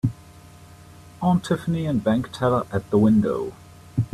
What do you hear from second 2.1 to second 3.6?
teller at the window.